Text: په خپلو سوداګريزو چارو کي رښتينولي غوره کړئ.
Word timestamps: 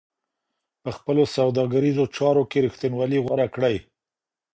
په 0.83 0.89
خپلو 0.97 1.23
سوداګريزو 1.37 2.03
چارو 2.15 2.43
کي 2.51 2.57
رښتينولي 2.65 3.19
غوره 3.25 3.47
کړئ. 3.55 3.75